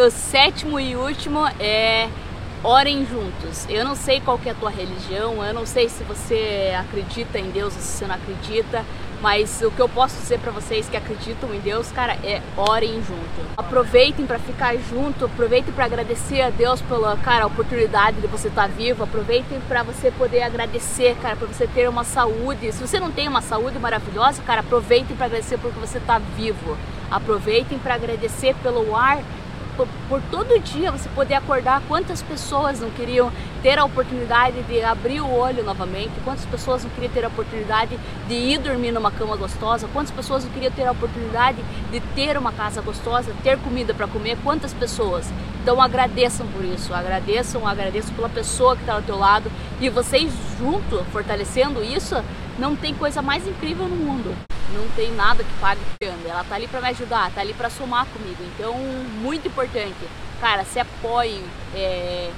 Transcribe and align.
O 0.00 0.10
sétimo 0.10 0.78
e 0.78 0.94
último 0.94 1.44
é 1.58 2.08
orem 2.62 3.04
juntos. 3.04 3.66
Eu 3.68 3.84
não 3.84 3.96
sei 3.96 4.20
qual 4.20 4.38
é 4.46 4.50
a 4.50 4.54
tua 4.54 4.70
religião, 4.70 5.44
eu 5.44 5.52
não 5.52 5.66
sei 5.66 5.88
se 5.88 6.04
você 6.04 6.72
acredita 6.78 7.36
em 7.36 7.50
Deus 7.50 7.74
ou 7.74 7.80
se 7.80 7.88
você 7.88 8.06
não 8.06 8.14
acredita, 8.14 8.84
mas 9.20 9.60
o 9.60 9.72
que 9.72 9.80
eu 9.80 9.88
posso 9.88 10.16
dizer 10.20 10.38
para 10.38 10.52
vocês 10.52 10.88
que 10.88 10.96
acreditam 10.96 11.52
em 11.52 11.58
Deus, 11.58 11.90
cara, 11.90 12.12
é 12.22 12.40
orem 12.56 13.02
junto. 13.02 13.56
Aproveitem 13.56 14.24
para 14.24 14.38
ficar 14.38 14.76
junto, 14.76 15.24
aproveitem 15.24 15.74
para 15.74 15.86
agradecer 15.86 16.42
a 16.42 16.50
Deus 16.50 16.80
pela, 16.80 17.16
cara, 17.16 17.44
oportunidade 17.48 18.20
de 18.20 18.28
você 18.28 18.46
estar 18.46 18.68
tá 18.68 18.68
vivo, 18.68 19.02
aproveitem 19.02 19.60
para 19.66 19.82
você 19.82 20.12
poder 20.12 20.42
agradecer, 20.42 21.16
cara, 21.20 21.34
para 21.34 21.48
você 21.48 21.66
ter 21.66 21.88
uma 21.88 22.04
saúde. 22.04 22.70
Se 22.70 22.80
você 22.80 23.00
não 23.00 23.10
tem 23.10 23.26
uma 23.26 23.42
saúde 23.42 23.80
maravilhosa, 23.80 24.42
cara, 24.42 24.60
aproveitem 24.60 25.16
para 25.16 25.26
agradecer 25.26 25.58
porque 25.58 25.80
você 25.80 25.98
está 25.98 26.20
vivo. 26.20 26.78
Aproveitem 27.10 27.80
para 27.80 27.94
agradecer 27.94 28.54
pelo 28.62 28.94
ar 28.94 29.20
por, 29.86 30.20
todo 30.30 30.58
dia 30.60 30.90
você 30.90 31.08
poder 31.10 31.34
acordar, 31.34 31.82
quantas 31.86 32.22
pessoas 32.22 32.80
não 32.80 32.90
queriam 32.90 33.30
ter 33.62 33.78
a 33.78 33.84
oportunidade 33.84 34.62
de 34.62 34.82
abrir 34.82 35.20
o 35.20 35.30
olho 35.30 35.62
novamente, 35.64 36.12
quantas 36.24 36.44
pessoas 36.46 36.84
não 36.84 36.90
queriam 36.90 37.12
ter 37.12 37.24
a 37.24 37.28
oportunidade 37.28 37.98
de 38.26 38.34
ir 38.34 38.58
dormir 38.58 38.92
numa 38.92 39.10
cama 39.10 39.36
gostosa, 39.36 39.88
quantas 39.92 40.10
pessoas 40.10 40.44
não 40.44 40.50
queriam 40.50 40.72
ter 40.72 40.86
a 40.86 40.92
oportunidade 40.92 41.58
de 41.90 42.00
ter 42.14 42.36
uma 42.36 42.52
casa 42.52 42.80
gostosa, 42.80 43.32
ter 43.42 43.58
comida 43.58 43.92
para 43.92 44.06
comer, 44.06 44.38
quantas 44.42 44.72
pessoas. 44.72 45.30
Então 45.62 45.80
agradeçam 45.80 46.46
por 46.46 46.64
isso, 46.64 46.94
agradeçam, 46.94 47.66
agradeçam 47.66 48.14
pela 48.14 48.28
pessoa 48.28 48.74
que 48.74 48.82
está 48.82 48.94
ao 48.94 49.02
teu 49.02 49.18
lado 49.18 49.50
e 49.80 49.90
vocês 49.90 50.32
junto, 50.58 51.04
fortalecendo 51.12 51.82
isso, 51.84 52.16
não 52.58 52.74
tem 52.74 52.94
coisa 52.94 53.20
mais 53.20 53.46
incrível 53.46 53.86
no 53.86 53.96
mundo 53.96 54.47
não 54.72 54.88
tem 54.90 55.12
nada 55.12 55.42
que 55.42 55.52
pague 55.60 55.80
Ela 56.00 56.44
tá 56.44 56.54
ali 56.54 56.68
para 56.68 56.80
me 56.80 56.88
ajudar, 56.88 57.30
tá 57.32 57.40
ali 57.40 57.54
para 57.54 57.70
somar 57.70 58.06
comigo. 58.06 58.42
Então, 58.54 58.74
muito 59.20 59.48
importante, 59.48 59.96
cara, 60.40 60.64
se 60.64 60.78
apoiem, 60.78 61.42
é, 61.74 62.30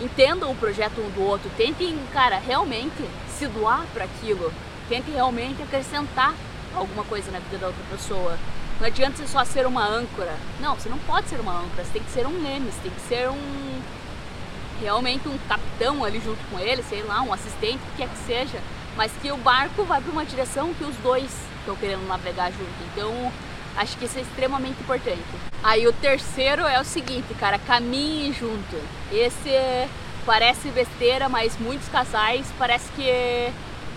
entendam 0.00 0.50
o 0.50 0.56
projeto 0.56 1.00
um 1.00 1.10
do 1.10 1.22
outro, 1.22 1.50
tentem, 1.56 1.98
cara, 2.12 2.38
realmente 2.38 3.04
se 3.38 3.46
doar 3.46 3.84
para 3.92 4.04
aquilo, 4.04 4.52
tentem 4.88 5.14
realmente 5.14 5.62
acrescentar 5.62 6.34
alguma 6.74 7.04
coisa 7.04 7.30
na 7.30 7.38
vida 7.38 7.58
da 7.58 7.66
outra 7.68 7.82
pessoa. 7.90 8.38
Não 8.80 8.86
adianta 8.86 9.16
você 9.16 9.26
só 9.28 9.44
ser 9.44 9.66
uma 9.66 9.86
âncora. 9.86 10.34
Não, 10.60 10.74
você 10.74 10.88
não 10.88 10.98
pode 10.98 11.28
ser 11.28 11.38
uma 11.38 11.52
âncora, 11.52 11.84
você 11.84 11.92
tem 11.92 12.02
que 12.02 12.10
ser 12.10 12.26
um 12.26 12.42
leme, 12.42 12.72
você 12.72 12.80
tem 12.82 12.90
que 12.90 13.00
ser 13.02 13.28
um 13.28 13.82
realmente 14.80 15.28
um 15.28 15.38
capitão 15.48 16.04
ali 16.04 16.20
junto 16.20 16.40
com 16.50 16.58
ele, 16.58 16.82
sei 16.82 17.02
lá, 17.04 17.22
um 17.22 17.32
assistente, 17.32 17.76
o 17.76 17.90
que 17.92 17.96
quer 17.98 18.08
que 18.08 18.18
seja 18.18 18.60
mas 18.96 19.12
que 19.20 19.30
o 19.30 19.36
barco 19.36 19.84
vai 19.84 20.00
para 20.00 20.12
uma 20.12 20.24
direção 20.24 20.72
que 20.74 20.84
os 20.84 20.96
dois 20.96 21.30
estão 21.60 21.76
querendo 21.76 22.06
navegar 22.06 22.50
junto. 22.50 22.64
Então, 22.92 23.32
acho 23.76 23.96
que 23.96 24.04
isso 24.04 24.18
é 24.18 24.22
extremamente 24.22 24.80
importante. 24.80 25.22
Aí 25.62 25.86
o 25.86 25.92
terceiro 25.92 26.62
é 26.62 26.80
o 26.80 26.84
seguinte, 26.84 27.34
cara, 27.34 27.58
caminhe 27.58 28.32
junto. 28.32 28.76
Esse 29.10 29.48
é, 29.48 29.88
parece 30.24 30.68
besteira, 30.70 31.28
mas 31.28 31.58
muitos 31.58 31.88
casais 31.88 32.46
parece 32.58 32.90
que 32.92 33.52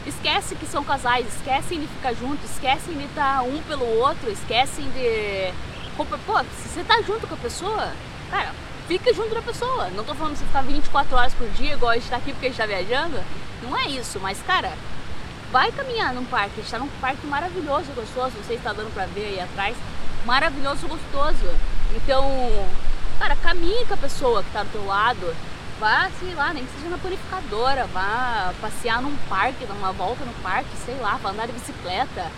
esquece 0.08 0.56
que 0.56 0.66
são 0.66 0.84
casais, 0.84 1.28
esquecem 1.28 1.82
de 1.82 1.88
ficar 1.88 2.14
junto, 2.14 2.44
esquecem 2.45 2.98
de 2.98 3.04
estar 3.04 3.44
um 3.44 3.61
pelo 3.64 3.86
outro, 4.00 4.32
esquecem 4.32 4.86
de 4.92 5.54
pô, 5.98 6.39
se 6.61 6.70
você 6.70 6.84
tá 6.84 7.02
junto 7.02 7.28
com 7.28 7.34
a 7.34 7.38
pessoa, 7.38 7.92
cara, 8.30 8.54
fica 8.88 9.14
junto 9.14 9.34
da 9.34 9.42
pessoa. 9.42 9.89
Não 9.89 10.04
tô 10.04 10.14
falando 10.14 10.34
de 10.34 10.39
você 10.39 10.45
ficar 10.45 10.61
24 10.61 11.16
horas 11.16 11.34
por 11.34 11.50
dia, 11.50 11.73
igual 11.73 11.92
a 11.92 11.95
gente 11.95 12.09
tá 12.09 12.17
aqui 12.17 12.32
porque 12.32 12.48
a 12.48 12.50
gente 12.50 12.58
tá 12.58 12.66
viajando. 12.66 13.17
Não 13.61 13.77
é 13.77 13.88
isso, 13.88 14.19
mas 14.19 14.41
cara, 14.44 14.73
vai 15.52 15.72
caminhar 15.72 16.13
num 16.13 16.25
parque. 16.25 16.59
A 16.59 16.61
gente 16.61 16.72
tá 16.72 16.80
num 16.80 16.89
parque 17.02 17.25
maravilhoso, 17.25 17.91
gostoso. 17.95 18.33
Você 18.44 18.53
está 18.53 18.73
dando 18.73 18.94
pra 18.94 19.05
ver 19.05 19.25
aí 19.25 19.39
atrás. 19.39 19.75
Maravilhoso, 20.25 20.88
gostoso. 20.88 21.49
Então, 21.95 22.25
cara, 23.19 23.36
caminhe 23.38 23.86
com 23.86 23.94
a 23.94 23.97
pessoa 23.97 24.44
que 24.44 24.52
tá 24.52 24.64
do 24.64 24.72
teu 24.72 24.86
lado. 24.86 25.36
Vá, 25.80 26.09
sei 26.19 26.33
lá, 26.33 26.53
nem 26.53 26.66
que 26.66 26.73
seja 26.73 26.89
na 26.89 26.97
purificadora, 26.97 27.86
vá 27.94 28.52
passear 28.59 28.99
num 28.99 29.16
parque, 29.30 29.64
dar 29.64 29.75
uma 29.75 29.92
volta 29.92 30.25
no 30.25 30.33
parque, 30.42 30.75
sei 30.83 30.95
lá, 30.95 31.20
vá 31.21 31.30
andar 31.30 31.45
de 31.45 31.53
bicicleta. 31.53 32.32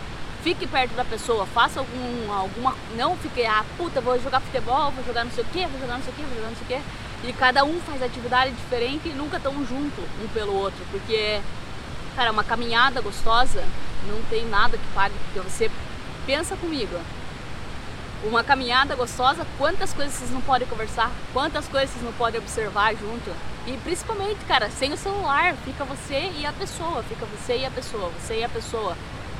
Fique 0.43 0.67
perto 0.67 0.93
da 0.93 1.05
pessoa, 1.05 1.45
faça 1.45 1.79
algum, 1.79 2.33
alguma. 2.33 2.75
Não 2.97 3.15
fique, 3.15 3.45
ah, 3.45 3.63
puta, 3.77 4.01
vou 4.01 4.19
jogar 4.21 4.41
futebol, 4.41 4.91
vou 4.91 5.05
jogar 5.05 5.23
não 5.23 5.31
sei 5.31 5.45
o 5.45 5.47
que, 5.47 5.65
vou 5.67 5.79
jogar 5.79 5.95
não 5.95 6.03
sei 6.03 6.11
o 6.11 6.15
que, 6.17 6.21
vou 6.21 6.35
jogar 6.35 6.49
não 6.49 6.55
sei 6.55 6.63
o 6.63 6.67
que 6.67 7.08
e 7.23 7.33
cada 7.33 7.63
um 7.65 7.79
faz 7.81 8.01
atividade 8.01 8.51
diferente 8.51 9.09
e 9.09 9.13
nunca 9.13 9.37
estão 9.37 9.53
junto 9.65 10.01
um 10.23 10.27
pelo 10.33 10.53
outro, 10.53 10.79
porque, 10.89 11.41
cara, 12.15 12.31
uma 12.31 12.43
caminhada 12.43 13.01
gostosa 13.01 13.63
não 14.07 14.21
tem 14.29 14.47
nada 14.47 14.77
que 14.77 14.87
pague, 14.93 15.15
porque 15.25 15.39
você 15.41 15.69
pensa 16.25 16.55
comigo. 16.55 16.97
Uma 18.23 18.43
caminhada 18.43 18.95
gostosa, 18.95 19.45
quantas 19.57 19.93
coisas 19.93 20.13
vocês 20.13 20.31
não 20.31 20.41
podem 20.41 20.67
conversar, 20.67 21.09
quantas 21.33 21.67
coisas 21.67 21.89
vocês 21.89 22.03
não 22.03 22.11
podem 22.13 22.39
observar 22.39 22.93
junto. 22.95 23.31
E 23.65 23.77
principalmente, 23.77 24.39
cara, 24.45 24.69
sem 24.69 24.91
o 24.91 24.97
celular, 24.97 25.55
fica 25.63 25.85
você 25.85 26.29
e 26.37 26.45
a 26.45 26.51
pessoa, 26.51 27.03
fica 27.03 27.25
você 27.25 27.57
e 27.59 27.65
a 27.65 27.71
pessoa, 27.71 28.11
você 28.19 28.39
e 28.39 28.43
a 28.43 28.49
pessoa 28.49 28.97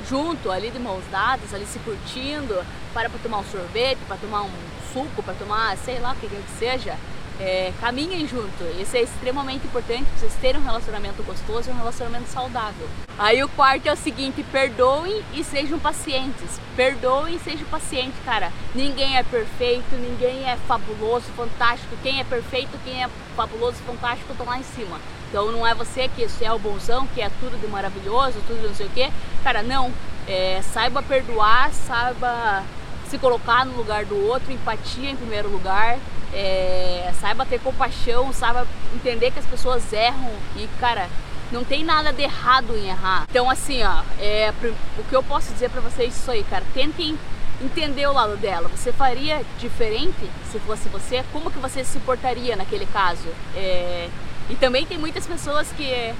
junto, 0.08 0.50
ali 0.50 0.70
de 0.70 0.78
mãos 0.78 1.04
dadas, 1.10 1.52
ali 1.52 1.66
se 1.66 1.78
curtindo, 1.80 2.54
para 2.94 3.10
para 3.10 3.18
tomar 3.18 3.38
um 3.38 3.44
sorvete, 3.44 3.98
para 4.06 4.16
tomar 4.16 4.42
um 4.42 4.50
suco, 4.92 5.22
para 5.22 5.34
tomar, 5.34 5.76
sei 5.76 5.98
lá 5.98 6.12
o 6.12 6.16
que 6.16 6.28
quer 6.28 6.40
que 6.40 6.58
seja 6.58 6.96
é, 7.40 7.72
caminhem 7.80 8.28
junto. 8.28 8.62
Isso 8.78 8.96
é 8.96 9.02
extremamente 9.02 9.66
importante 9.66 10.04
para 10.04 10.18
vocês 10.18 10.34
terem 10.40 10.60
um 10.60 10.64
relacionamento 10.64 11.22
gostoso 11.22 11.70
e 11.70 11.72
um 11.72 11.76
relacionamento 11.76 12.28
saudável. 12.28 12.86
Aí 13.18 13.42
o 13.42 13.48
quarto 13.48 13.86
é 13.86 13.92
o 13.92 13.96
seguinte: 13.96 14.42
perdoem 14.52 15.24
e 15.32 15.42
sejam 15.42 15.78
pacientes. 15.78 16.60
Perdoem 16.76 17.36
e 17.36 17.38
sejam 17.38 17.66
pacientes, 17.68 18.18
cara. 18.24 18.52
Ninguém 18.74 19.16
é 19.16 19.22
perfeito, 19.22 19.96
ninguém 19.96 20.48
é 20.48 20.56
fabuloso, 20.68 21.26
fantástico. 21.34 21.96
Quem 22.02 22.20
é 22.20 22.24
perfeito, 22.24 22.78
quem 22.84 23.02
é 23.02 23.08
fabuloso, 23.34 23.78
fantástico, 23.86 24.32
estão 24.32 24.46
lá 24.46 24.58
em 24.58 24.64
cima. 24.64 25.00
Então 25.30 25.50
não 25.50 25.66
é 25.66 25.74
você 25.74 26.08
que 26.08 26.26
é 26.44 26.52
o 26.52 26.58
bonzão, 26.58 27.06
que 27.08 27.22
é 27.22 27.30
tudo 27.40 27.58
de 27.58 27.66
maravilhoso, 27.68 28.40
tudo 28.46 28.60
de 28.60 28.68
não 28.68 28.74
sei 28.74 28.86
o 28.86 28.90
quê. 28.90 29.10
Cara, 29.42 29.62
não. 29.62 29.90
É, 30.28 30.60
saiba 30.62 31.02
perdoar, 31.02 31.72
saiba 31.72 32.62
se 33.10 33.18
colocar 33.18 33.66
no 33.66 33.76
lugar 33.76 34.04
do 34.04 34.16
outro, 34.28 34.52
empatia 34.52 35.10
em 35.10 35.16
primeiro 35.16 35.48
lugar, 35.48 35.98
é, 36.32 37.12
saiba 37.20 37.44
ter 37.44 37.58
compaixão, 37.58 38.32
saiba 38.32 38.66
entender 38.94 39.32
que 39.32 39.40
as 39.40 39.46
pessoas 39.46 39.92
erram 39.92 40.30
e, 40.54 40.68
cara, 40.78 41.08
não 41.50 41.64
tem 41.64 41.84
nada 41.84 42.12
de 42.12 42.22
errado 42.22 42.76
em 42.76 42.88
errar. 42.88 43.26
Então, 43.28 43.50
assim, 43.50 43.82
ó, 43.82 44.02
é, 44.20 44.54
o 44.96 45.04
que 45.04 45.14
eu 45.14 45.22
posso 45.24 45.52
dizer 45.52 45.70
para 45.70 45.80
vocês 45.80 46.14
é 46.14 46.16
isso 46.16 46.30
aí, 46.30 46.44
cara, 46.44 46.64
tentem 46.72 47.18
entender 47.60 48.06
o 48.06 48.12
lado 48.12 48.36
dela. 48.36 48.68
Você 48.68 48.92
faria 48.92 49.42
diferente 49.58 50.30
se 50.50 50.58
fosse 50.60 50.88
você? 50.88 51.24
Como 51.32 51.50
que 51.50 51.58
você 51.58 51.84
se 51.84 51.98
portaria 51.98 52.54
naquele 52.54 52.86
caso? 52.86 53.28
É, 53.56 54.08
e 54.48 54.54
também 54.54 54.86
tem 54.86 54.96
muitas 54.96 55.26
pessoas 55.26 55.70
que 55.72 56.14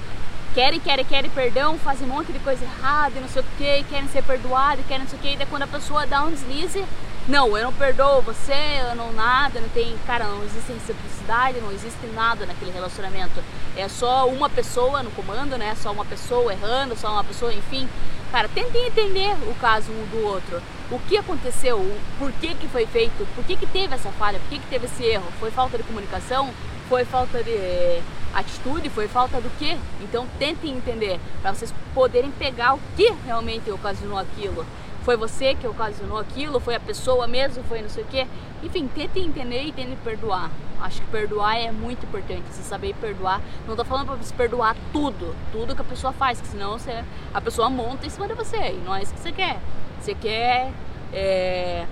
querem, 0.54 0.80
querem, 0.80 1.04
querem 1.04 1.30
perdão, 1.30 1.78
fazem 1.78 2.06
um 2.08 2.12
monte 2.12 2.32
de 2.32 2.38
coisa 2.40 2.64
errada 2.64 3.14
e 3.16 3.20
não 3.20 3.28
sei 3.28 3.42
o 3.42 3.44
que, 3.56 3.84
querem 3.84 4.08
ser 4.08 4.22
perdoados, 4.22 4.84
querem 4.86 5.04
não 5.04 5.08
sei 5.08 5.18
o 5.18 5.22
que, 5.22 5.32
e 5.32 5.36
daí 5.36 5.46
quando 5.46 5.62
a 5.62 5.66
pessoa 5.66 6.06
dá 6.06 6.24
um 6.24 6.30
deslize, 6.30 6.84
não, 7.28 7.56
eu 7.56 7.64
não 7.64 7.72
perdoo 7.72 8.22
você, 8.22 8.80
eu 8.88 8.96
não 8.96 9.12
nada, 9.12 9.60
não 9.60 9.68
tem, 9.68 9.96
cara, 10.06 10.24
não 10.24 10.42
existe 10.42 10.72
reciprocidade, 10.72 11.60
não 11.60 11.70
existe 11.70 12.06
nada 12.14 12.44
naquele 12.44 12.72
relacionamento. 12.72 13.40
É 13.76 13.88
só 13.88 14.26
uma 14.26 14.48
pessoa 14.50 15.02
no 15.02 15.10
comando, 15.12 15.56
né? 15.56 15.76
Só 15.76 15.92
uma 15.92 16.04
pessoa 16.04 16.52
errando, 16.52 16.96
só 16.96 17.12
uma 17.12 17.22
pessoa, 17.22 17.52
enfim. 17.52 17.88
Cara, 18.32 18.48
tentem 18.48 18.86
entender 18.86 19.36
o 19.48 19.54
caso 19.60 19.92
um 19.92 20.06
do 20.06 20.26
outro. 20.26 20.60
O 20.90 20.98
que 20.98 21.16
aconteceu, 21.16 21.78
por 22.18 22.32
que 22.32 22.54
que 22.54 22.66
foi 22.66 22.86
feito, 22.86 23.24
por 23.34 23.44
que 23.44 23.54
que 23.54 23.66
teve 23.66 23.94
essa 23.94 24.10
falha, 24.12 24.40
por 24.40 24.48
que 24.48 24.58
que 24.58 24.66
teve 24.66 24.86
esse 24.86 25.04
erro? 25.04 25.26
Foi 25.38 25.52
falta 25.52 25.76
de 25.76 25.84
comunicação? 25.84 26.50
Foi 26.88 27.04
falta 27.04 27.44
de 27.44 28.02
atitude, 28.34 28.88
foi 28.88 29.08
falta 29.08 29.41
do 29.41 29.50
quê? 29.58 29.76
Então 30.00 30.26
tentem 30.38 30.76
entender, 30.76 31.20
para 31.42 31.54
vocês 31.54 31.72
poderem 31.94 32.30
pegar 32.32 32.74
o 32.74 32.80
que 32.96 33.12
realmente 33.24 33.70
ocasionou 33.70 34.18
aquilo. 34.18 34.64
Foi 35.02 35.16
você 35.16 35.54
que 35.54 35.66
ocasionou 35.66 36.18
aquilo? 36.18 36.60
Foi 36.60 36.74
a 36.74 36.80
pessoa 36.80 37.26
mesmo? 37.26 37.64
Foi 37.64 37.80
não 37.80 37.88
sei 37.88 38.04
o 38.04 38.06
quê? 38.06 38.26
Enfim, 38.62 38.86
tentem 38.86 39.26
entender 39.26 39.62
e 39.62 39.72
tentem 39.72 39.96
perdoar. 40.04 40.50
Acho 40.80 41.00
que 41.00 41.09
perdoar 41.09 41.59
é 41.59 41.71
muito 41.71 42.06
importante, 42.06 42.42
você 42.50 42.62
saber 42.62 42.94
perdoar. 42.94 43.41
Não 43.66 43.77
tô 43.77 43.84
falando 43.84 44.06
pra 44.06 44.16
você 44.16 44.34
perdoar 44.34 44.77
tudo, 44.92 45.34
tudo 45.53 45.74
que 45.74 45.80
a 45.82 45.84
pessoa 45.84 46.12
faz, 46.12 46.41
que 46.41 46.48
senão 46.48 46.78
você, 46.78 47.04
a 47.34 47.41
pessoa 47.41 47.68
monta 47.68 48.06
em 48.06 48.10
cima 48.10 48.27
de 48.27 48.34
você 48.34 48.56
e 48.56 48.82
não 48.84 48.94
é 48.94 49.03
isso 49.03 49.12
que 49.12 49.21
você 49.21 49.32
quer. 49.32 49.59
Você 50.00 50.15
quer 50.15 50.72
é, 51.12 51.86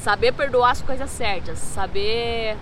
saber 0.00 0.32
perdoar 0.32 0.70
as 0.70 0.82
coisas 0.82 1.10
certas, 1.10 1.58
saber 1.58 2.56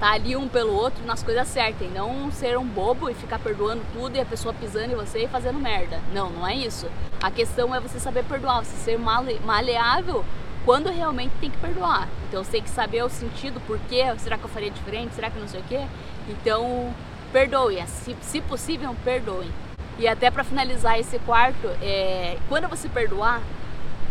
tá 0.00 0.12
ali 0.12 0.34
um 0.34 0.48
pelo 0.48 0.72
outro 0.72 1.04
nas 1.04 1.22
coisas 1.22 1.46
certas 1.46 1.86
e 1.86 1.90
não 1.90 2.32
ser 2.32 2.56
um 2.56 2.64
bobo 2.64 3.10
e 3.10 3.14
ficar 3.14 3.38
perdoando 3.38 3.82
tudo 3.92 4.16
e 4.16 4.20
a 4.20 4.24
pessoa 4.24 4.54
pisando 4.54 4.92
em 4.92 4.96
você 4.96 5.24
e 5.24 5.28
fazendo 5.28 5.60
merda. 5.60 6.00
Não, 6.14 6.30
não 6.30 6.48
é 6.48 6.56
isso. 6.56 6.86
A 7.22 7.30
questão 7.30 7.74
é 7.74 7.78
você 7.78 8.00
saber 8.00 8.24
perdoar, 8.24 8.64
você 8.64 8.76
ser 8.76 8.98
male 8.98 9.38
maleável 9.44 10.24
quando 10.64 10.90
realmente 10.90 11.32
tem 11.38 11.50
que 11.50 11.58
perdoar. 11.58 12.08
Então 12.28 12.42
você 12.42 12.52
tem 12.52 12.62
que 12.62 12.70
saber 12.70 13.04
o 13.04 13.10
sentido, 13.10 13.60
por 13.66 13.78
quê, 13.90 14.04
será 14.16 14.38
que 14.38 14.44
eu 14.44 14.48
faria 14.48 14.70
diferente, 14.70 15.14
será 15.14 15.30
que 15.30 15.38
não 15.38 15.48
sei 15.48 15.60
o 15.60 15.64
quê. 15.64 15.84
Então, 16.28 16.94
perdoe, 17.30 17.86
se, 17.86 18.16
se 18.22 18.40
possível, 18.40 18.96
perdoe. 19.04 19.50
E 19.98 20.08
até 20.08 20.30
para 20.30 20.42
finalizar 20.42 20.98
esse 20.98 21.18
quarto, 21.20 21.66
é, 21.82 22.38
quando 22.48 22.68
você 22.68 22.88
perdoar, 22.88 23.42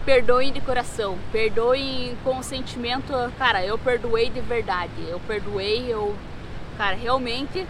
perdoem 0.09 0.51
de 0.51 0.59
coração, 0.59 1.19
perdoem 1.31 2.17
com 2.23 2.39
o 2.39 2.43
sentimento, 2.43 3.13
cara, 3.37 3.63
eu 3.63 3.77
perdoei 3.77 4.27
de 4.27 4.41
verdade, 4.41 5.07
eu 5.07 5.19
perdoei, 5.19 5.85
eu, 5.87 6.15
cara, 6.79 6.95
realmente 6.95 7.63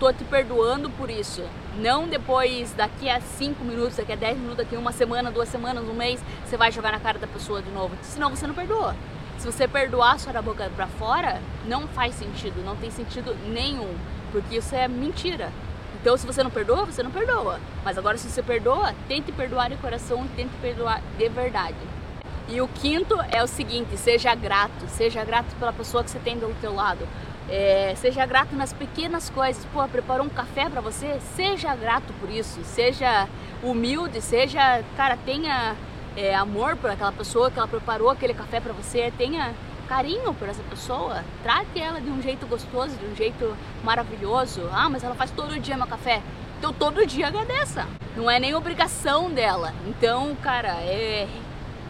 tô 0.00 0.10
te 0.10 0.24
perdoando 0.24 0.88
por 0.88 1.10
isso. 1.10 1.44
Não 1.76 2.08
depois, 2.08 2.72
daqui 2.72 3.10
a 3.10 3.20
5 3.20 3.62
minutos, 3.62 3.96
daqui 3.96 4.10
a 4.10 4.16
10 4.16 4.38
minutos, 4.38 4.56
daqui 4.56 4.74
a 4.74 4.78
uma 4.78 4.90
semana, 4.90 5.30
duas 5.30 5.50
semanas, 5.50 5.84
um 5.84 5.92
mês, 5.92 6.18
você 6.46 6.56
vai 6.56 6.72
jogar 6.72 6.92
na 6.92 6.98
cara 6.98 7.18
da 7.18 7.26
pessoa 7.26 7.60
de 7.60 7.70
novo. 7.70 7.94
Senão 8.00 8.30
você 8.30 8.46
não 8.46 8.54
perdoa. 8.54 8.96
Se 9.36 9.44
você 9.44 9.68
perdoar 9.68 10.18
só 10.18 10.32
da 10.32 10.40
boca 10.40 10.70
pra 10.74 10.86
fora, 10.86 11.42
não 11.66 11.86
faz 11.88 12.14
sentido, 12.14 12.64
não 12.64 12.74
tem 12.74 12.90
sentido 12.90 13.36
nenhum. 13.48 13.94
Porque 14.32 14.56
isso 14.56 14.74
é 14.74 14.88
mentira. 14.88 15.52
Então, 16.02 16.16
se 16.16 16.26
você 16.26 16.42
não 16.42 16.50
perdoa, 16.50 16.84
você 16.84 17.00
não 17.00 17.12
perdoa. 17.12 17.60
Mas 17.84 17.96
agora, 17.96 18.18
se 18.18 18.28
você 18.28 18.42
perdoa, 18.42 18.92
tente 19.06 19.30
perdoar 19.30 19.70
de 19.70 19.76
coração, 19.76 20.26
tente 20.34 20.50
perdoar 20.60 21.00
de 21.16 21.28
verdade. 21.28 21.76
E 22.48 22.60
o 22.60 22.66
quinto 22.66 23.16
é 23.30 23.40
o 23.40 23.46
seguinte: 23.46 23.96
seja 23.96 24.34
grato, 24.34 24.84
seja 24.88 25.24
grato 25.24 25.54
pela 25.60 25.72
pessoa 25.72 26.02
que 26.02 26.10
você 26.10 26.18
tem 26.18 26.36
do 26.36 26.52
teu 26.60 26.74
lado. 26.74 27.06
É, 27.48 27.94
seja 27.96 28.26
grato 28.26 28.56
nas 28.56 28.72
pequenas 28.72 29.30
coisas. 29.30 29.64
Pô, 29.66 29.86
preparou 29.86 30.26
um 30.26 30.28
café 30.28 30.68
para 30.68 30.80
você? 30.80 31.20
Seja 31.36 31.72
grato 31.76 32.12
por 32.14 32.28
isso. 32.28 32.64
Seja 32.64 33.28
humilde, 33.62 34.20
seja, 34.20 34.82
cara, 34.96 35.16
tenha 35.16 35.76
é, 36.16 36.34
amor 36.34 36.76
por 36.76 36.90
aquela 36.90 37.12
pessoa 37.12 37.48
que 37.48 37.60
ela 37.60 37.68
preparou 37.68 38.10
aquele 38.10 38.34
café 38.34 38.58
para 38.58 38.72
você. 38.72 39.12
Tenha 39.16 39.54
carinho 39.92 40.32
por 40.32 40.48
essa 40.48 40.62
pessoa. 40.70 41.22
Trate 41.42 41.78
ela 41.78 42.00
de 42.00 42.08
um 42.08 42.22
jeito 42.22 42.46
gostoso, 42.46 42.96
de 42.96 43.04
um 43.04 43.14
jeito 43.14 43.54
maravilhoso. 43.84 44.66
Ah, 44.72 44.88
mas 44.88 45.04
ela 45.04 45.14
faz 45.14 45.30
todo 45.30 45.60
dia 45.60 45.76
meu 45.76 45.86
café. 45.86 46.22
Então 46.58 46.72
todo 46.72 47.06
dia 47.06 47.26
agradeça. 47.26 47.86
Não 48.16 48.30
é 48.30 48.40
nem 48.40 48.54
obrigação 48.54 49.30
dela. 49.30 49.74
Então, 49.86 50.34
cara, 50.36 50.80
é 50.80 51.28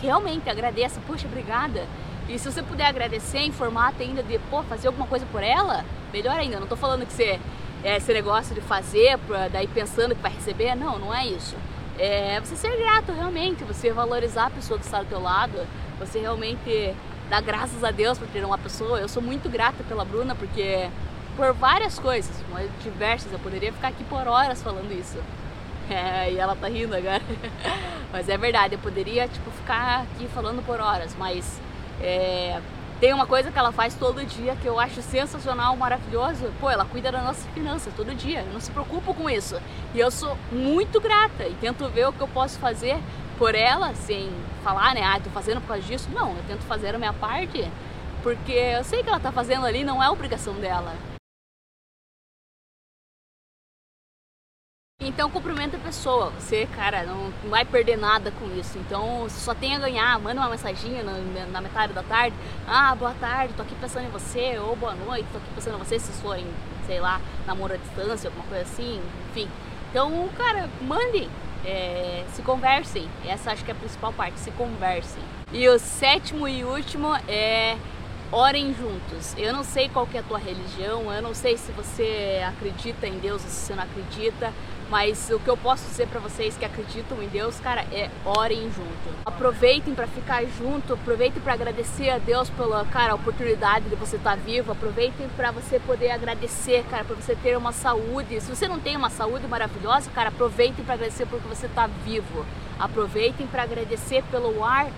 realmente 0.00 0.50
agradeça. 0.50 1.00
Poxa, 1.06 1.28
obrigada. 1.28 1.86
E 2.28 2.36
se 2.40 2.50
você 2.50 2.60
puder 2.60 2.86
agradecer 2.86 3.38
em 3.38 3.52
formato 3.52 4.02
ainda 4.02 4.20
de, 4.20 4.36
pô, 4.50 4.64
fazer 4.64 4.88
alguma 4.88 5.06
coisa 5.06 5.24
por 5.26 5.40
ela, 5.40 5.84
melhor 6.12 6.36
ainda. 6.36 6.58
Não 6.58 6.66
tô 6.66 6.74
falando 6.74 7.06
que 7.06 7.12
você 7.12 7.38
é 7.84 7.98
esse 7.98 8.12
negócio 8.12 8.52
de 8.52 8.60
fazer, 8.62 9.16
pra, 9.28 9.46
daí 9.46 9.68
pensando 9.68 10.12
que 10.16 10.22
vai 10.22 10.32
receber. 10.32 10.74
Não, 10.74 10.98
não 10.98 11.14
é 11.14 11.24
isso. 11.24 11.54
É 12.00 12.40
você 12.40 12.56
ser 12.56 12.76
grato 12.78 13.12
realmente, 13.12 13.62
você 13.62 13.92
valorizar 13.92 14.46
a 14.46 14.50
pessoa 14.50 14.76
que 14.76 14.86
está 14.86 15.02
do 15.02 15.08
teu 15.08 15.22
lado, 15.22 15.56
você 16.00 16.18
realmente 16.18 16.96
dar 17.32 17.40
graças 17.40 17.82
a 17.82 17.90
Deus 17.90 18.18
por 18.18 18.28
ter 18.28 18.44
uma 18.44 18.58
pessoa. 18.58 19.00
Eu 19.00 19.08
sou 19.08 19.22
muito 19.22 19.48
grata 19.48 19.82
pela 19.84 20.04
Bruna 20.04 20.34
porque 20.34 20.90
por 21.34 21.54
várias 21.54 21.98
coisas, 21.98 22.30
diversas, 22.82 23.32
eu 23.32 23.38
poderia 23.38 23.72
ficar 23.72 23.88
aqui 23.88 24.04
por 24.04 24.28
horas 24.28 24.62
falando 24.62 24.92
isso. 24.92 25.18
É, 25.90 26.32
e 26.32 26.38
ela 26.38 26.54
tá 26.54 26.68
rindo 26.68 26.94
agora. 26.94 27.20
mas 28.12 28.28
é 28.28 28.38
verdade, 28.38 28.76
eu 28.76 28.78
poderia 28.78 29.26
tipo 29.26 29.50
ficar 29.50 30.02
aqui 30.02 30.28
falando 30.28 30.64
por 30.64 30.80
horas, 30.80 31.14
mas 31.18 31.60
é, 32.00 32.60
tem 33.00 33.12
uma 33.12 33.26
coisa 33.26 33.50
que 33.50 33.58
ela 33.58 33.72
faz 33.72 33.92
todo 33.96 34.24
dia 34.24 34.56
que 34.62 34.64
eu 34.66 34.78
acho 34.78 35.02
sensacional, 35.02 35.76
maravilhoso. 35.76 36.50
Pô, 36.60 36.70
ela 36.70 36.84
cuida 36.84 37.10
da 37.10 37.20
nossa 37.20 37.46
finança 37.48 37.90
todo 37.96 38.14
dia. 38.14 38.42
Eu 38.42 38.52
não 38.52 38.60
se 38.60 38.70
preocupo 38.70 39.12
com 39.12 39.28
isso. 39.28 39.60
E 39.92 39.98
eu 39.98 40.08
sou 40.08 40.38
muito 40.52 41.00
grata 41.00 41.48
e 41.48 41.54
tento 41.60 41.86
ver 41.88 42.06
o 42.06 42.12
que 42.12 42.20
eu 42.20 42.28
posso 42.28 42.60
fazer 42.60 42.96
por 43.38 43.54
ela, 43.54 43.94
sem 43.94 44.30
falar, 44.62 44.94
né? 44.94 45.02
Ah, 45.02 45.20
tô 45.20 45.30
fazendo 45.30 45.60
por 45.60 45.68
causa 45.68 45.82
disso. 45.82 46.08
Não, 46.12 46.36
eu 46.36 46.42
tento 46.46 46.62
fazer 46.62 46.94
a 46.94 46.98
minha 46.98 47.12
parte, 47.12 47.70
porque 48.22 48.52
eu 48.52 48.84
sei 48.84 49.02
que 49.02 49.08
ela 49.08 49.20
tá 49.20 49.32
fazendo 49.32 49.66
ali, 49.66 49.84
não 49.84 50.02
é 50.02 50.08
obrigação 50.08 50.54
dela. 50.54 50.94
Então 55.04 55.28
cumprimenta 55.28 55.76
a 55.76 55.80
pessoa, 55.80 56.30
você, 56.30 56.64
cara, 56.64 57.02
não 57.02 57.32
vai 57.50 57.64
perder 57.64 57.98
nada 57.98 58.30
com 58.30 58.46
isso. 58.56 58.78
Então 58.78 59.28
só 59.28 59.52
tem 59.52 59.74
a 59.74 59.78
ganhar, 59.80 60.16
manda 60.20 60.40
uma 60.40 60.48
mensagem 60.48 61.02
na, 61.02 61.46
na, 61.46 61.60
metade 61.60 61.92
da 61.92 62.04
tarde. 62.04 62.36
Ah, 62.68 62.94
boa 62.94 63.12
tarde, 63.14 63.52
tô 63.54 63.62
aqui 63.62 63.74
pensando 63.74 64.06
em 64.06 64.10
você, 64.10 64.58
ou 64.60 64.76
boa 64.76 64.94
noite, 64.94 65.26
tô 65.32 65.38
aqui 65.38 65.48
pensando 65.56 65.74
em 65.74 65.78
você, 65.78 65.98
se 65.98 66.12
forem, 66.22 66.46
sei 66.86 67.00
lá, 67.00 67.20
namoro 67.44 67.74
à 67.74 67.76
distância, 67.76 68.28
alguma 68.28 68.46
coisa 68.46 68.62
assim, 68.62 69.02
enfim. 69.30 69.48
Então, 69.90 70.28
cara, 70.36 70.70
mandem, 70.82 71.28
é, 71.64 72.24
se 72.32 72.42
conversem. 72.42 73.08
Essa 73.26 73.52
acho 73.52 73.64
que 73.64 73.70
é 73.70 73.74
a 73.74 73.76
principal 73.76 74.12
parte, 74.12 74.38
se 74.38 74.50
conversem. 74.52 75.22
E 75.52 75.68
o 75.68 75.78
sétimo 75.78 76.48
e 76.48 76.64
último 76.64 77.14
é 77.28 77.76
orem 78.32 78.74
juntos. 78.74 79.34
Eu 79.36 79.52
não 79.52 79.62
sei 79.62 79.90
qual 79.90 80.08
é 80.14 80.18
a 80.18 80.22
tua 80.22 80.38
religião, 80.38 81.12
eu 81.12 81.20
não 81.20 81.34
sei 81.34 81.58
se 81.58 81.70
você 81.72 82.42
acredita 82.48 83.06
em 83.06 83.18
Deus 83.18 83.44
ou 83.44 83.50
se 83.50 83.56
você 83.56 83.74
não 83.74 83.84
acredita, 83.84 84.52
mas 84.88 85.30
o 85.30 85.38
que 85.38 85.48
eu 85.48 85.56
posso 85.56 85.86
dizer 85.88 86.08
para 86.08 86.18
vocês 86.18 86.56
que 86.56 86.64
acreditam 86.64 87.22
em 87.22 87.28
Deus, 87.28 87.60
cara, 87.60 87.82
é 87.92 88.10
orem 88.24 88.70
junto. 88.72 89.22
Aproveitem 89.24 89.94
para 89.94 90.06
ficar 90.06 90.44
junto, 90.44 90.94
aproveitem 90.94 91.42
para 91.42 91.52
agradecer 91.52 92.10
a 92.10 92.18
Deus 92.18 92.48
pela, 92.50 92.84
cara, 92.86 93.14
oportunidade 93.14 93.88
de 93.88 93.96
você 93.96 94.16
estar 94.16 94.36
tá 94.36 94.36
vivo, 94.36 94.72
aproveitem 94.72 95.28
para 95.36 95.50
você 95.50 95.78
poder 95.78 96.10
agradecer, 96.10 96.84
cara, 96.90 97.04
para 97.04 97.16
você 97.16 97.36
ter 97.36 97.56
uma 97.56 97.72
saúde. 97.72 98.40
Se 98.40 98.54
você 98.54 98.66
não 98.66 98.80
tem 98.80 98.96
uma 98.96 99.10
saúde 99.10 99.46
maravilhosa, 99.46 100.10
cara, 100.10 100.30
aproveitem 100.30 100.84
para 100.84 100.94
agradecer 100.94 101.26
porque 101.26 101.48
você 101.48 101.66
está 101.66 101.86
vivo. 101.86 102.44
Aproveitem 102.78 103.46
para 103.46 103.62
agradecer 103.62 104.22
pelo 104.30 104.64
ar 104.64 104.90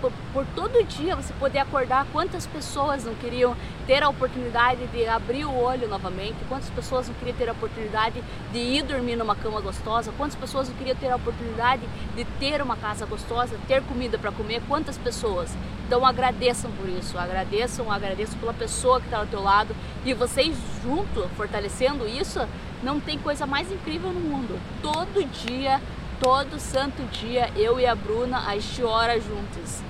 por, 0.00 0.46
todo 0.54 0.84
dia 0.84 1.16
você 1.16 1.32
poder 1.34 1.58
acordar, 1.58 2.06
quantas 2.12 2.46
pessoas 2.46 3.04
não 3.04 3.14
queriam 3.14 3.56
ter 3.86 4.02
a 4.02 4.08
oportunidade 4.08 4.86
de 4.88 5.06
abrir 5.06 5.44
o 5.44 5.54
olho 5.54 5.88
novamente, 5.88 6.36
quantas 6.48 6.70
pessoas 6.70 7.08
não 7.08 7.14
queriam 7.14 7.36
ter 7.36 7.48
a 7.48 7.52
oportunidade 7.52 8.22
de 8.52 8.58
ir 8.58 8.82
dormir 8.82 9.16
numa 9.16 9.34
cama 9.34 9.60
gostosa, 9.60 10.12
quantas 10.16 10.36
pessoas 10.36 10.68
não 10.68 10.76
queriam 10.76 10.96
ter 10.96 11.10
a 11.10 11.16
oportunidade 11.16 11.82
de 12.14 12.24
ter 12.38 12.62
uma 12.62 12.76
casa 12.76 13.06
gostosa, 13.06 13.56
ter 13.66 13.82
comida 13.82 14.18
para 14.18 14.32
comer, 14.32 14.62
quantas 14.68 14.96
pessoas. 14.96 15.54
Então 15.86 16.04
agradeçam 16.04 16.70
por 16.72 16.88
isso, 16.88 17.18
agradeçam, 17.18 17.90
agradeçam 17.90 18.38
pela 18.38 18.52
pessoa 18.52 19.00
que 19.00 19.06
está 19.06 19.18
ao 19.18 19.26
teu 19.26 19.42
lado 19.42 19.74
e 20.04 20.12
vocês 20.12 20.56
junto, 20.82 21.28
fortalecendo 21.36 22.06
isso, 22.06 22.46
não 22.82 23.00
tem 23.00 23.18
coisa 23.18 23.46
mais 23.46 23.72
incrível 23.72 24.12
no 24.12 24.20
mundo. 24.20 24.58
Todo 24.82 25.26
dia 25.44 25.80
todo 26.20 26.58
santo 26.58 27.02
dia 27.12 27.50
eu 27.56 27.78
e 27.78 27.86
a 27.86 27.94
Bruna 27.94 28.46
a 28.46 28.54
gente 28.54 28.82
ora 28.82 29.20
juntas 29.20 29.82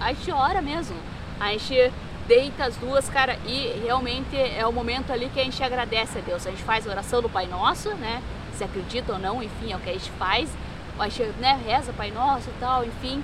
a 0.00 0.12
gente 0.12 0.30
ora 0.30 0.62
mesmo. 0.62 0.96
A 1.38 1.50
gente 1.52 1.92
deita 2.26 2.64
as 2.64 2.76
duas, 2.76 3.08
cara, 3.08 3.38
e 3.46 3.82
realmente 3.84 4.36
é 4.36 4.66
o 4.66 4.72
momento 4.72 5.12
ali 5.12 5.28
que 5.28 5.40
a 5.40 5.44
gente 5.44 5.62
agradece 5.62 6.18
a 6.18 6.20
Deus. 6.20 6.46
A 6.46 6.50
gente 6.50 6.62
faz 6.62 6.86
a 6.86 6.90
oração 6.90 7.20
do 7.20 7.28
Pai 7.28 7.46
Nosso, 7.46 7.90
né? 7.94 8.22
Se 8.54 8.64
acredita 8.64 9.12
ou 9.12 9.18
não, 9.18 9.42
enfim, 9.42 9.72
é 9.72 9.76
o 9.76 9.80
que 9.80 9.90
a 9.90 9.92
gente 9.92 10.10
faz. 10.12 10.48
A 10.98 11.08
gente 11.08 11.24
né, 11.40 11.58
reza 11.66 11.92
Pai 11.92 12.10
Nosso 12.10 12.48
e 12.48 12.60
tal, 12.60 12.84
enfim. 12.84 13.22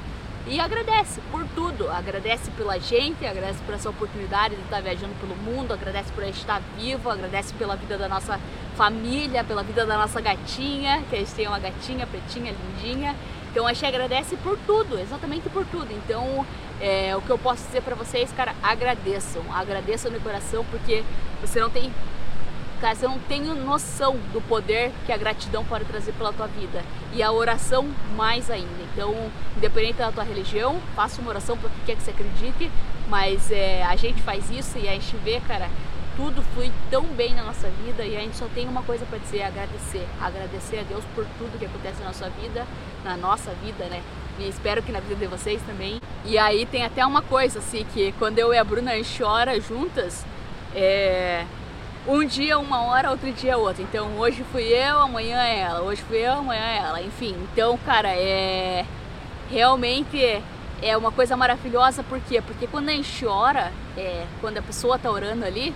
E 0.50 0.58
agradece 0.58 1.20
por 1.30 1.46
tudo, 1.54 1.88
agradece 1.88 2.50
pela 2.50 2.76
gente, 2.76 3.24
agradece 3.24 3.60
por 3.64 3.72
essa 3.72 3.88
oportunidade 3.88 4.56
de 4.56 4.62
estar 4.62 4.82
viajando 4.82 5.14
pelo 5.20 5.36
mundo, 5.36 5.72
agradece 5.72 6.10
por 6.10 6.24
estar 6.24 6.60
vivo, 6.76 7.08
agradece 7.08 7.54
pela 7.54 7.76
vida 7.76 7.96
da 7.96 8.08
nossa 8.08 8.40
família, 8.74 9.44
pela 9.44 9.62
vida 9.62 9.86
da 9.86 9.96
nossa 9.96 10.20
gatinha, 10.20 11.04
que 11.08 11.14
a 11.14 11.18
gente 11.20 11.32
tem 11.34 11.46
uma 11.46 11.60
gatinha 11.60 12.04
pretinha, 12.04 12.52
lindinha. 12.52 13.14
Então 13.52 13.64
a 13.64 13.72
gente 13.72 13.86
agradece 13.86 14.36
por 14.38 14.58
tudo, 14.66 14.98
exatamente 14.98 15.48
por 15.50 15.64
tudo. 15.66 15.86
Então 15.92 16.44
é, 16.80 17.14
o 17.14 17.22
que 17.22 17.30
eu 17.30 17.38
posso 17.38 17.64
dizer 17.66 17.82
para 17.82 17.94
vocês, 17.94 18.32
cara, 18.32 18.52
agradeçam, 18.60 19.42
agradeçam 19.54 20.10
no 20.10 20.18
coração 20.18 20.66
porque 20.68 21.04
você 21.40 21.60
não 21.60 21.70
tem, 21.70 21.94
cara, 22.80 22.94
você 22.94 23.06
não 23.06 23.18
tem 23.18 23.42
noção 23.42 24.16
do 24.32 24.40
poder 24.40 24.92
que 25.04 25.12
a 25.12 25.16
gratidão 25.16 25.64
pode 25.64 25.84
trazer 25.84 26.12
pela 26.12 26.32
tua 26.32 26.46
vida 26.46 26.82
e 27.12 27.22
a 27.22 27.30
oração 27.30 27.88
mais 28.16 28.50
ainda. 28.50 28.82
Então, 28.92 29.14
independente 29.56 29.98
da 29.98 30.10
tua 30.10 30.24
religião, 30.24 30.80
faça 30.96 31.20
uma 31.20 31.30
oração 31.30 31.56
para 31.56 31.68
que 31.68 31.80
quer 31.86 31.96
que 31.96 32.02
você 32.02 32.10
acredite, 32.10 32.70
mas 33.08 33.50
é, 33.50 33.84
a 33.84 33.96
gente 33.96 34.22
faz 34.22 34.50
isso 34.50 34.78
e 34.78 34.88
a 34.88 34.92
gente 34.92 35.14
vê, 35.18 35.40
cara, 35.40 35.68
tudo 36.16 36.42
flui 36.54 36.70
tão 36.90 37.04
bem 37.04 37.34
na 37.34 37.42
nossa 37.42 37.68
vida 37.84 38.04
e 38.04 38.16
a 38.16 38.20
gente 38.20 38.36
só 38.36 38.46
tem 38.54 38.68
uma 38.68 38.82
coisa 38.82 39.06
para 39.06 39.18
dizer, 39.18 39.42
agradecer. 39.42 40.06
Agradecer 40.20 40.80
a 40.80 40.82
Deus 40.82 41.04
por 41.14 41.24
tudo 41.38 41.58
que 41.58 41.66
acontece 41.66 42.00
na 42.00 42.06
nossa 42.06 42.28
vida, 42.30 42.66
na 43.04 43.16
nossa 43.16 43.52
vida, 43.64 43.84
né? 43.86 44.02
E 44.38 44.48
espero 44.48 44.82
que 44.82 44.92
na 44.92 45.00
vida 45.00 45.16
de 45.16 45.26
vocês 45.26 45.60
também. 45.62 46.00
E 46.24 46.38
aí 46.38 46.66
tem 46.66 46.84
até 46.84 47.04
uma 47.04 47.22
coisa 47.22 47.58
assim, 47.58 47.84
que 47.92 48.12
quando 48.12 48.38
eu 48.38 48.52
e 48.52 48.58
a 48.58 48.64
Bruna 48.64 48.92
a 48.92 48.96
gente 48.96 49.18
chora 49.18 49.58
juntas, 49.60 50.24
é... 50.74 51.44
um 52.06 52.24
dia 52.24 52.58
uma 52.58 52.82
hora, 52.82 53.10
outro 53.10 53.32
dia 53.32 53.56
outra. 53.56 53.82
Então 53.82 54.18
hoje 54.18 54.44
fui 54.50 54.64
eu, 54.64 55.00
amanhã 55.00 55.42
é 55.42 55.60
ela, 55.60 55.82
hoje 55.82 56.02
fui 56.02 56.18
eu, 56.18 56.32
amanhã 56.32 56.62
é 56.62 56.78
ela. 56.78 57.02
Enfim, 57.02 57.36
então, 57.52 57.78
cara, 57.78 58.08
é 58.08 58.84
realmente 59.50 60.42
é 60.82 60.96
uma 60.96 61.10
coisa 61.10 61.36
maravilhosa, 61.36 62.02
por 62.02 62.20
quê? 62.20 62.40
Porque 62.40 62.66
quando 62.66 62.88
a 62.88 62.92
gente 62.92 63.26
ora, 63.26 63.72
é, 63.96 64.26
quando 64.40 64.58
a 64.58 64.62
pessoa 64.62 64.98
tá 64.98 65.10
orando 65.10 65.44
ali, 65.44 65.74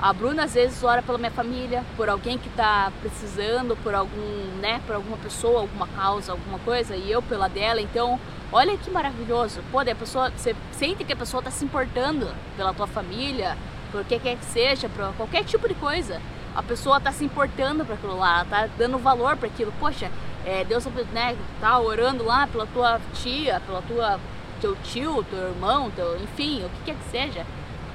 a 0.00 0.12
Bruna 0.12 0.44
às 0.44 0.54
vezes 0.54 0.82
ora 0.84 1.02
pela 1.02 1.18
minha 1.18 1.30
família, 1.30 1.84
por 1.96 2.08
alguém 2.08 2.38
que 2.38 2.48
está 2.48 2.90
precisando, 3.00 3.76
por 3.82 3.94
algum, 3.94 4.56
né, 4.60 4.80
por 4.86 4.94
alguma 4.94 5.16
pessoa, 5.16 5.60
alguma 5.60 5.86
causa, 5.88 6.32
alguma 6.32 6.58
coisa, 6.60 6.96
e 6.96 7.10
eu 7.10 7.20
pela 7.20 7.48
dela. 7.48 7.80
Então, 7.80 8.18
olha 8.52 8.76
que 8.78 8.90
maravilhoso. 8.90 9.60
Pô, 9.72 9.80
a 9.80 9.84
pessoa, 9.84 10.30
você 10.30 10.54
sente 10.70 11.04
que 11.04 11.12
a 11.12 11.16
pessoa 11.16 11.40
está 11.40 11.50
se 11.50 11.64
importando 11.64 12.28
pela 12.56 12.72
tua 12.72 12.86
família, 12.86 13.56
por 13.90 14.04
que 14.04 14.18
quer 14.18 14.36
que 14.36 14.44
seja, 14.44 14.88
por 14.88 15.12
qualquer 15.14 15.44
tipo 15.44 15.68
de 15.68 15.74
coisa. 15.74 16.20
A 16.54 16.62
pessoa 16.62 16.98
está 16.98 17.12
se 17.12 17.24
importando 17.24 17.84
para 17.84 17.94
aquilo 17.94 18.18
lá, 18.18 18.42
está 18.42 18.68
dando 18.78 18.98
valor 18.98 19.36
para 19.36 19.48
aquilo. 19.48 19.72
Poxa, 19.78 20.10
é, 20.44 20.64
Deus 20.64 20.84
né, 21.12 21.36
tá 21.60 21.78
orando 21.78 22.24
lá 22.24 22.46
pela 22.46 22.66
tua 22.66 23.00
tia, 23.14 23.60
pela 23.66 23.82
tua 23.82 24.18
teu 24.60 24.76
tio, 24.82 25.24
teu 25.24 25.48
irmão, 25.48 25.90
teu, 25.90 26.16
enfim, 26.16 26.64
o 26.64 26.68
que 26.68 26.84
quer 26.86 26.94
que 26.94 27.10
seja. 27.10 27.46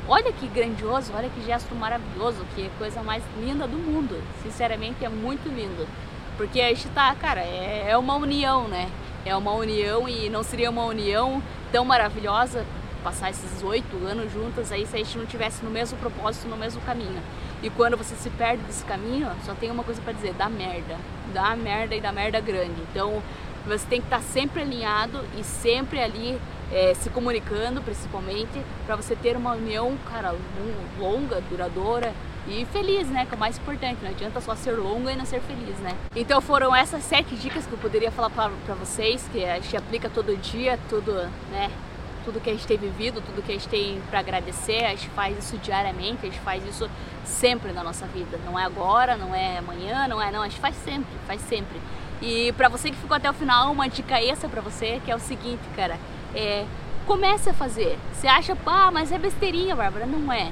Olha 0.07 0.31
que 0.33 0.47
grandioso, 0.47 1.13
olha 1.15 1.29
que 1.29 1.43
gesto 1.45 1.73
maravilhoso, 1.75 2.45
que 2.55 2.69
coisa 2.77 3.01
mais 3.01 3.23
linda 3.39 3.67
do 3.67 3.77
mundo. 3.77 4.21
Sinceramente 4.41 5.03
é 5.03 5.09
muito 5.09 5.47
lindo. 5.47 5.87
Porque 6.35 6.59
a 6.59 6.69
gente 6.69 6.87
tá, 6.89 7.13
cara, 7.15 7.41
é, 7.41 7.85
é 7.89 7.97
uma 7.97 8.15
união, 8.15 8.67
né? 8.67 8.89
É 9.25 9.35
uma 9.35 9.51
união 9.53 10.07
e 10.09 10.29
não 10.29 10.43
seria 10.43 10.69
uma 10.69 10.83
união 10.83 11.41
tão 11.71 11.85
maravilhosa 11.85 12.65
passar 13.03 13.29
esses 13.29 13.61
oito 13.61 13.97
anos 14.05 14.31
juntas 14.31 14.71
aí 14.71 14.85
se 14.87 14.95
a 14.95 14.99
gente 14.99 15.17
não 15.17 15.25
tivesse 15.25 15.63
no 15.63 15.69
mesmo 15.69 15.97
propósito, 15.99 16.47
no 16.47 16.57
mesmo 16.57 16.81
caminho. 16.81 17.21
E 17.61 17.69
quando 17.69 17.97
você 17.97 18.15
se 18.15 18.29
perde 18.31 18.63
desse 18.63 18.83
caminho, 18.85 19.29
só 19.45 19.53
tem 19.53 19.69
uma 19.69 19.83
coisa 19.83 20.01
para 20.01 20.13
dizer, 20.13 20.33
dá 20.33 20.49
merda. 20.49 20.97
Dá 21.33 21.55
merda 21.55 21.95
e 21.95 22.01
dá 22.01 22.11
merda 22.11 22.39
grande. 22.39 22.81
Então 22.89 23.21
você 23.65 23.85
tem 23.87 24.01
que 24.01 24.07
estar 24.07 24.17
tá 24.17 24.23
sempre 24.23 24.61
alinhado 24.61 25.23
e 25.37 25.43
sempre 25.43 26.01
ali 26.01 26.39
é, 26.71 26.93
se 26.93 27.09
comunicando, 27.09 27.81
principalmente, 27.81 28.61
para 28.85 28.95
você 28.95 29.15
ter 29.15 29.37
uma 29.37 29.53
união, 29.53 29.97
cara, 30.09 30.35
longa, 30.99 31.39
duradoura 31.41 32.13
e 32.47 32.65
feliz, 32.65 33.07
né? 33.07 33.25
Que 33.25 33.33
é 33.33 33.37
o 33.37 33.39
mais 33.39 33.57
importante. 33.57 33.99
Não 34.01 34.09
adianta 34.09 34.41
só 34.41 34.55
ser 34.55 34.73
longa 34.73 35.11
e 35.11 35.15
não 35.15 35.25
ser 35.25 35.39
feliz, 35.41 35.77
né? 35.79 35.95
Então 36.15 36.41
foram 36.41 36.75
essas 36.75 37.03
sete 37.03 37.35
dicas 37.35 37.65
que 37.65 37.73
eu 37.73 37.79
poderia 37.79 38.11
falar 38.11 38.29
para 38.29 38.75
vocês, 38.75 39.29
que 39.31 39.45
a 39.45 39.55
gente 39.55 39.77
aplica 39.77 40.09
todo 40.09 40.35
dia, 40.35 40.77
tudo, 40.89 41.13
né? 41.51 41.71
Tudo 42.25 42.39
que 42.39 42.49
a 42.49 42.53
gente 42.53 42.65
tem 42.65 42.77
vivido, 42.77 43.21
tudo 43.21 43.43
que 43.43 43.51
a 43.51 43.55
gente 43.55 43.67
tem 43.67 44.01
para 44.09 44.19
agradecer, 44.19 44.85
a 44.85 44.89
gente 44.89 45.09
faz 45.09 45.37
isso 45.37 45.57
diariamente, 45.57 46.19
a 46.23 46.25
gente 46.25 46.39
faz 46.39 46.65
isso 46.65 46.89
sempre 47.23 47.71
na 47.71 47.83
nossa 47.83 48.05
vida. 48.07 48.39
Não 48.45 48.57
é 48.57 48.63
agora, 48.63 49.15
não 49.17 49.33
é 49.33 49.57
amanhã, 49.57 50.07
não 50.07 50.21
é 50.21 50.31
não, 50.31 50.41
a 50.41 50.47
gente 50.47 50.59
faz 50.59 50.75
sempre, 50.77 51.11
faz 51.27 51.41
sempre. 51.41 51.79
E 52.21 52.51
para 52.53 52.69
você 52.69 52.89
que 52.89 52.97
ficou 52.97 53.17
até 53.17 53.29
o 53.29 53.33
final, 53.33 53.71
uma 53.71 53.87
dica 53.87 54.21
extra 54.21 54.47
para 54.47 54.61
você, 54.61 55.01
que 55.03 55.11
é 55.11 55.15
o 55.15 55.19
seguinte, 55.19 55.61
cara, 55.75 55.99
é 56.33 56.65
comece 57.05 57.49
a 57.49 57.53
fazer. 57.53 57.97
Você 58.13 58.27
acha, 58.27 58.57
ah, 58.65 58.91
mas 58.91 59.11
é 59.11 59.17
besteirinha, 59.17 59.75
Bárbara, 59.75 60.05
não 60.05 60.31
é. 60.31 60.51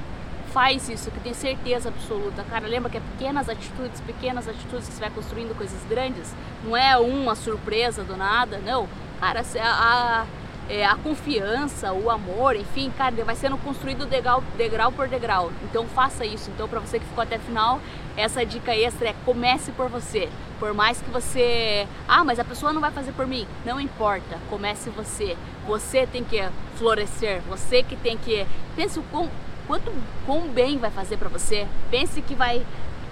Faz 0.51 0.90
isso, 0.90 1.10
que 1.12 1.20
tem 1.22 1.34
certeza 1.34 1.88
absoluta. 1.88 2.44
Cara, 2.44 2.68
lembra 2.68 2.90
que 2.90 2.98
é 2.98 3.01
pequenas 3.01 3.48
atitudes, 3.48 4.01
pequenas 4.01 4.50
atitudes 4.50 4.88
que 4.88 4.94
você 4.94 5.00
vai 5.00 5.10
construindo 5.10 5.56
coisas 5.56 5.82
grandes. 5.90 6.36
Não 6.63 6.75
é 6.75 6.98
uma 6.98 7.36
surpresa 7.36 8.04
do 8.04 8.18
nada, 8.18 8.60
não. 8.60 8.88
Cara, 9.22 9.44
a, 9.62 10.22
a 10.22 10.25
é, 10.70 10.86
a 10.86 10.96
confiança, 10.96 11.91
o 11.91 12.10
amor, 12.10 12.56
enfim, 12.56 12.91
cara, 12.98 13.13
vai 13.25 13.36
sendo 13.36 13.58
construído 13.58 14.06
degrau, 14.06 14.44
degrau 14.58 14.91
por 14.91 15.08
degrau. 15.08 15.51
Então 15.63 15.86
faça 15.88 16.25
isso. 16.25 16.50
Então, 16.51 16.68
para 16.68 16.80
você 16.80 17.00
que 17.00 17.06
ficou 17.06 17.24
até 17.24 17.38
o 17.38 17.39
final, 17.41 17.80
essa 18.15 18.46
dica 18.46 18.75
extra 18.75 19.10
é 19.10 19.15
comece 19.25 19.72
por 19.72 19.89
você. 19.89 20.30
Por 20.60 20.74
mais 20.74 21.01
que 21.01 21.10
você, 21.10 21.88
ah, 22.08 22.24
mas 22.24 22.39
a 22.39 22.44
pessoa 22.44 22.72
não 22.72 22.82
vai 22.82 22.91
fazer 22.91 23.12
por 23.12 23.27
mim. 23.27 23.48
Não 23.65 23.80
importa, 23.80 24.38
comece 24.50 24.89
você. 24.89 25.36
Você 25.68 26.08
tem 26.08 26.24
que 26.24 26.41
florescer. 26.75 27.41
Você 27.50 27.84
que 27.84 27.96
tem 27.96 28.18
que 28.18 28.46
pense 28.75 29.00
o 29.00 29.03
quão, 29.03 29.30
quanto 29.68 29.91
quão 30.25 30.48
bem 30.48 30.77
vai 30.77 30.91
fazer 30.91 31.18
para 31.18 31.30
você. 31.30 31.68
Pense 31.89 32.22
que 32.22 32.36
vai 32.36 32.65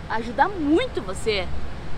ajudar 0.10 0.48
muito 0.50 1.01
você 1.01 1.48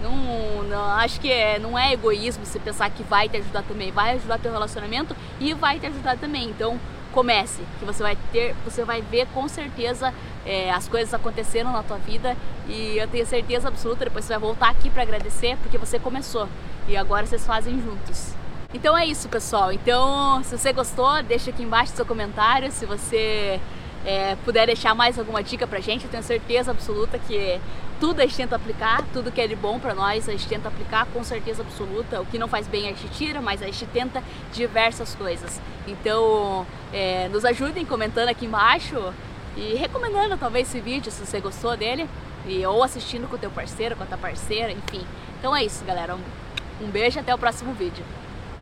não, 0.02 0.64
não, 0.64 0.84
acho 0.92 1.20
que 1.20 1.32
é, 1.32 1.60
não 1.60 1.78
é 1.78 1.94
egoísmo 1.94 2.46
você 2.46 2.60
pensar 2.60 2.90
que 2.90 3.04
vai 3.04 3.30
te 3.30 3.38
ajudar 3.38 3.64
também, 3.64 3.92
vai 3.92 4.16
ajudar 4.16 4.40
teu 4.40 4.52
relacionamento 4.52 5.16
e 5.40 5.54
vai 5.54 5.80
te 5.80 5.86
ajudar 5.86 6.18
também. 6.18 6.50
Então 6.50 6.80
comece, 7.12 7.62
que 7.80 7.86
você 7.86 8.02
vai 8.02 8.18
ter, 8.32 8.56
você 8.64 8.84
vai 8.84 9.02
ver 9.02 9.28
com 9.34 9.48
certeza 9.48 10.14
é, 10.46 10.72
as 10.72 10.88
coisas 10.88 11.14
acontecendo 11.14 11.72
na 11.72 11.84
tua 11.84 11.98
vida 11.98 12.36
e 12.68 12.98
eu 12.98 13.08
tenho 13.08 13.26
certeza 13.26 13.68
absoluta, 13.68 14.06
depois 14.06 14.26
você 14.26 14.34
vai 14.34 14.40
voltar 14.40 14.70
aqui 14.70 14.90
para 14.90 15.04
agradecer 15.04 15.58
porque 15.58 15.78
você 15.78 16.00
começou 16.00 16.48
e 16.88 16.96
agora 16.96 17.26
vocês 17.26 17.46
fazem 17.46 17.82
juntos. 17.82 18.34
Então 18.74 18.98
é 18.98 19.06
isso, 19.06 19.28
pessoal. 19.28 19.72
Então, 19.72 20.42
se 20.44 20.58
você 20.58 20.72
gostou, 20.72 21.22
deixa 21.24 21.50
aqui 21.50 21.62
embaixo 21.62 21.92
seu 21.92 22.06
comentário. 22.06 22.72
Se 22.72 22.86
você 22.86 23.60
é, 24.06 24.36
puder 24.44 24.66
deixar 24.66 24.96
mais 24.96 25.18
alguma 25.20 25.44
dica 25.44 25.68
pra 25.68 25.80
gente, 25.80 26.06
eu 26.06 26.12
tenho 26.12 26.24
certeza 26.24 26.72
absoluta 26.72 27.20
que 27.20 27.60
tudo 28.00 28.20
a 28.20 28.24
gente 28.24 28.36
tenta 28.36 28.56
aplicar, 28.56 29.04
tudo 29.14 29.32
que 29.32 29.40
é 29.40 29.48
de 29.48 29.56
bom 29.56 29.80
para 29.80 29.94
nós 29.94 30.28
a 30.28 30.32
gente 30.32 30.48
tenta 30.48 30.68
aplicar 30.70 31.06
com 31.14 31.24
certeza 31.24 31.62
absoluta. 31.62 32.20
O 32.20 32.26
que 32.26 32.40
não 32.40 32.48
faz 32.48 32.68
bem 32.68 32.86
a 32.86 32.90
gente 32.90 33.08
tira, 33.10 33.40
mas 33.40 33.62
a 33.62 33.68
gente 33.68 33.86
tenta 33.86 34.24
diversas 34.52 35.14
coisas. 35.14 35.62
Então, 35.88 36.66
é, 36.92 37.30
nos 37.30 37.46
ajudem 37.46 37.86
comentando 37.86 38.30
aqui 38.30 38.48
embaixo 38.48 39.14
e 39.56 39.76
recomendando 39.76 40.36
talvez 40.36 40.68
esse 40.68 40.80
vídeo 40.80 41.12
se 41.12 41.24
você 41.24 41.40
gostou 41.40 41.78
dele 41.78 42.10
e 42.48 42.66
ou 42.66 42.84
assistindo 42.84 43.28
com 43.28 43.36
o 43.36 43.40
teu 43.40 43.52
parceiro, 43.52 43.96
com 43.96 44.02
a 44.04 44.08
tua 44.08 44.18
parceira, 44.18 44.72
enfim. 44.72 45.06
Então 45.38 45.56
é 45.56 45.64
isso, 45.64 45.86
galera. 45.86 46.16
Um, 46.16 46.86
um 46.86 46.90
beijo 46.90 47.20
até 47.20 47.36
o 47.36 47.38
próximo 47.38 47.72
vídeo. 47.74 48.04